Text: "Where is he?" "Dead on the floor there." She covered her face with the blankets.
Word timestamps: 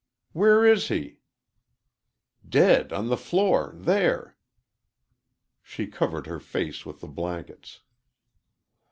"Where 0.31 0.65
is 0.65 0.87
he?" 0.87 1.19
"Dead 2.49 2.91
on 2.91 3.09
the 3.09 3.15
floor 3.17 3.75
there." 3.75 4.35
She 5.61 5.85
covered 5.85 6.25
her 6.25 6.39
face 6.39 6.87
with 6.87 7.01
the 7.01 7.07
blankets. 7.07 7.81